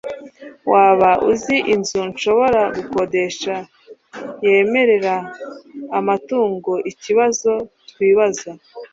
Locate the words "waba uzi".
0.71-1.55